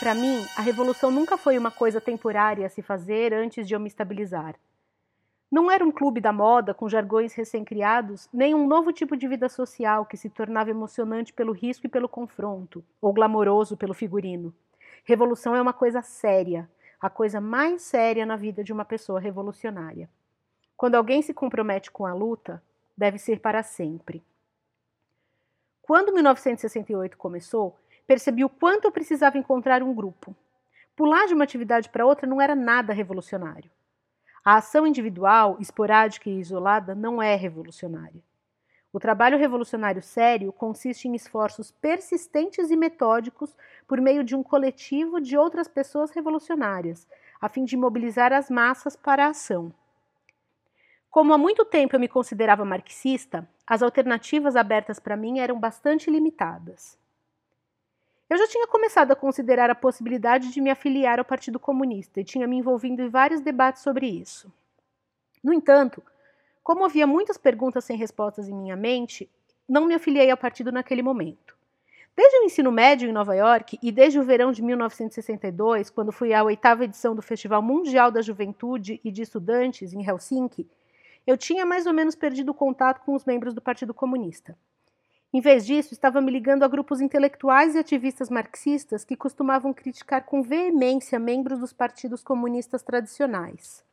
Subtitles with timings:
[0.00, 3.78] Para mim, a revolução nunca foi uma coisa temporária a se fazer antes de eu
[3.78, 4.56] me estabilizar.
[5.50, 9.48] Não era um clube da moda com jargões recém-criados, nem um novo tipo de vida
[9.48, 14.54] social que se tornava emocionante pelo risco e pelo confronto, ou glamouroso pelo figurino.
[15.04, 20.08] Revolução é uma coisa séria, a coisa mais séria na vida de uma pessoa revolucionária.
[20.76, 22.62] Quando alguém se compromete com a luta,
[22.96, 24.22] deve ser para sempre.
[25.82, 27.76] Quando 1968 começou,
[28.06, 30.36] percebi o quanto eu precisava encontrar um grupo.
[30.94, 33.68] Pular de uma atividade para outra não era nada revolucionário.
[34.44, 38.22] A ação individual, esporádica e isolada não é revolucionária.
[38.92, 43.54] O trabalho revolucionário sério consiste em esforços persistentes e metódicos
[43.86, 47.06] por meio de um coletivo de outras pessoas revolucionárias,
[47.40, 49.72] a fim de mobilizar as massas para a ação.
[51.10, 56.10] Como há muito tempo eu me considerava marxista, as alternativas abertas para mim eram bastante
[56.10, 56.98] limitadas.
[58.30, 62.24] Eu já tinha começado a considerar a possibilidade de me afiliar ao Partido Comunista e
[62.24, 64.52] tinha me envolvido em vários debates sobre isso.
[65.42, 66.00] No entanto,
[66.62, 69.28] como havia muitas perguntas sem respostas em minha mente,
[69.68, 71.56] não me afiliei ao partido naquele momento.
[72.14, 76.32] Desde o ensino médio em Nova York e desde o verão de 1962, quando fui
[76.32, 80.68] à oitava edição do Festival Mundial da Juventude e de Estudantes em Helsinki,
[81.26, 84.56] eu tinha mais ou menos perdido o contato com os membros do Partido Comunista.
[85.32, 90.24] Em vez disso, estava me ligando a grupos intelectuais e ativistas marxistas que costumavam criticar
[90.24, 93.84] com veemência membros dos partidos comunistas tradicionais.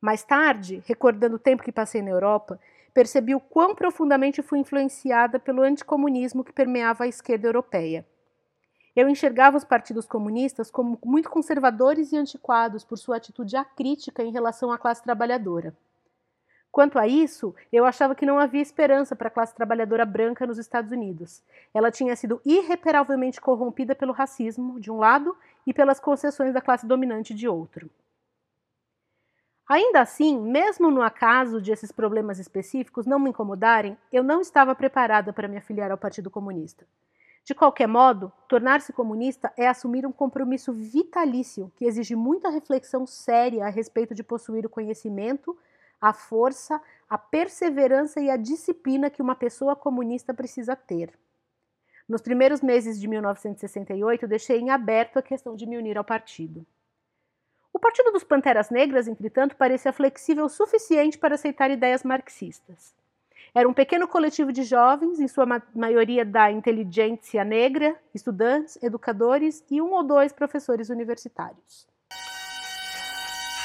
[0.00, 2.58] Mais tarde, recordando o tempo que passei na Europa,
[2.92, 8.04] percebi o quão profundamente fui influenciada pelo anticomunismo que permeava a esquerda europeia.
[8.96, 14.32] Eu enxergava os partidos comunistas como muito conservadores e antiquados por sua atitude acrítica em
[14.32, 15.72] relação à classe trabalhadora.
[16.72, 20.56] Quanto a isso, eu achava que não havia esperança para a classe trabalhadora branca nos
[20.56, 21.42] Estados Unidos.
[21.74, 26.86] Ela tinha sido irreparavelmente corrompida pelo racismo, de um lado, e pelas concessões da classe
[26.86, 27.90] dominante, de outro.
[29.68, 34.74] Ainda assim, mesmo no acaso de esses problemas específicos não me incomodarem, eu não estava
[34.74, 36.86] preparada para me afiliar ao Partido Comunista.
[37.44, 43.66] De qualquer modo, tornar-se comunista é assumir um compromisso vitalício que exige muita reflexão séria
[43.66, 45.56] a respeito de possuir o conhecimento
[46.02, 51.16] a força, a perseverança e a disciplina que uma pessoa comunista precisa ter.
[52.08, 56.66] Nos primeiros meses de 1968, deixei em aberto a questão de me unir ao partido.
[57.72, 62.94] O Partido dos Panteras Negras, entretanto, parecia flexível o suficiente para aceitar ideias marxistas.
[63.54, 69.64] Era um pequeno coletivo de jovens, em sua ma maioria da inteligência negra, estudantes, educadores
[69.70, 71.91] e um ou dois professores universitários.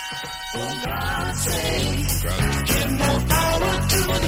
[0.08, 2.08] For God's sake,
[2.66, 4.27] give more power to the.